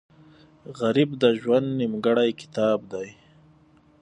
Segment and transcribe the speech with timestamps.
[0.79, 3.09] غریب د ژوند نیمګړی کتاب دی